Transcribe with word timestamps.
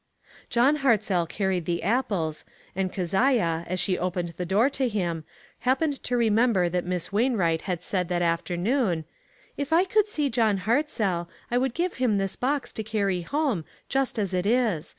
John 0.49 0.77
Hartzell 0.77 1.27
carried 1.27 1.65
the 1.65 1.83
apples, 1.83 2.43
and 2.75 2.91
Keziah, 2.91 3.65
as 3.67 3.79
she 3.79 3.99
opened 3.99 4.29
the 4.29 4.47
door 4.47 4.67
to 4.71 4.87
him, 4.89 5.25
happened 5.59 6.01
to 6.05 6.17
remember 6.17 6.69
that 6.69 6.87
Miss 6.87 7.11
Wainwright 7.13 7.61
had 7.69 7.83
said 7.83 8.07
that 8.09 8.23
afternoon: 8.23 9.05
"If 9.57 9.71
I 9.71 9.83
could 9.85 10.07
see 10.07 10.27
John 10.27 10.57
Hartzell, 10.61 11.29
I 11.51 11.59
would 11.59 11.75
give 11.75 11.97
him 11.97 12.17
this 12.17 12.35
box 12.35 12.73
to 12.73 12.83
carry 12.83 13.21
home, 13.21 13.63
just 13.89 14.17
as 14.17 14.33
it 14.33 14.47
is. 14.47 14.89